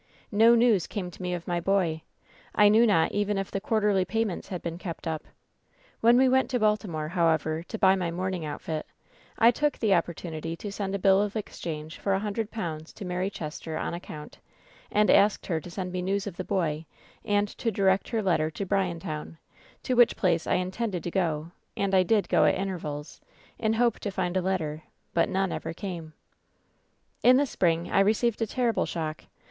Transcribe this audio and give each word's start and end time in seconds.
^0 0.33 0.57
news 0.57 0.87
came 0.87 1.11
to 1.11 1.21
me 1.21 1.31
of 1.35 1.47
my 1.47 1.59
boy. 1.59 2.01
I 2.55 2.69
knew 2.69 2.87
not 2.87 3.11
even 3.11 3.37
if 3.37 3.51
the 3.51 3.61
quarterly 3.61 4.03
payments 4.03 4.47
had 4.47 4.63
been 4.63 4.79
kept 4.79 5.05
up. 5.07 5.25
When 5.99 6.17
we 6.17 6.27
went 6.27 6.49
to 6.49 6.59
Baltimore, 6.59 7.09
however, 7.09 7.61
to 7.61 7.77
buy 7.77 7.95
my 7.95 8.09
mourning 8.09 8.43
outfit, 8.43 8.87
I 9.37 9.51
took 9.51 9.77
the 9.77 9.93
opportunity 9.93 10.55
to 10.55 10.71
send 10.71 10.95
a 10.95 10.97
bill 10.97 11.21
of 11.21 11.35
exchange 11.35 11.99
for 11.99 12.15
a 12.15 12.19
hundred 12.19 12.49
pounds 12.49 12.91
to 12.93 13.05
Mary 13.05 13.29
Chester 13.29 13.77
on 13.77 13.93
account, 13.93 14.39
and 14.91 15.11
asked 15.11 15.45
her 15.45 15.59
to 15.61 15.69
send 15.69 15.91
me 15.91 16.01
news 16.01 16.25
of 16.25 16.35
the 16.35 16.43
boy, 16.43 16.87
and 17.23 17.47
to 17.59 17.69
direct 17.69 18.09
her 18.09 18.23
letter 18.23 18.45
fr 18.47 18.53
t 18.55 18.65
CTy 18.65 18.67
t 18.67 18.67
w'. 18.67 18.73
f.;'',<>^ 18.73 18.97
k^^i. 18.97 18.97
WHEN 18.97 18.97
SHADOWS 18.97 19.03
DIE 19.03 19.03
227 19.03 19.03
to 19.03 19.37
Bryantown, 19.37 19.37
to 19.83 19.93
which 19.93 20.15
place 20.17 20.47
I 20.47 20.53
intended 20.55 21.03
to 21.03 21.11
go, 21.11 21.51
and 21.77 21.93
I 21.93 22.01
did 22.01 22.27
go 22.27 22.45
at 22.45 22.55
intervals, 22.55 23.21
in 23.59 23.73
hope 23.73 23.99
to 23.99 24.09
find 24.09 24.35
a 24.35 24.41
letter, 24.41 24.81
but 25.13 25.29
none 25.29 25.51
ever 25.51 25.73
came. 25.73 26.13
"In 27.21 27.37
the 27.37 27.45
spring 27.45 27.91
I 27.91 27.99
received 27.99 28.41
a 28.41 28.47
terrible 28.47 28.87
shock. 28.87 29.25